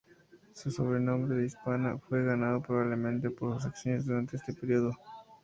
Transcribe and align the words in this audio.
Su 0.55 0.71
sobrenombre 0.71 1.35
de 1.35 1.45
"Hispana" 1.45 1.99
fue 1.99 2.23
ganado 2.25 2.59
probablemente 2.63 3.29
por 3.29 3.53
sus 3.53 3.65
acciones 3.67 4.07
durante 4.07 4.35
este 4.37 4.51
periodo. 4.51 4.91